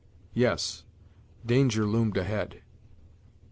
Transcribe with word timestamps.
Yes, 0.33 0.83
danger 1.45 1.85
loomed 1.85 2.17
ahead. 2.17 2.63